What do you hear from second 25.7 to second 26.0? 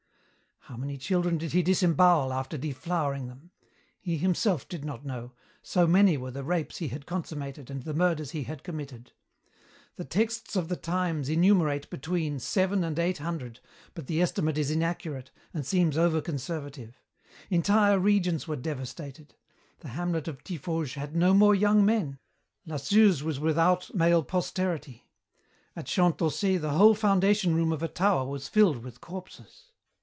At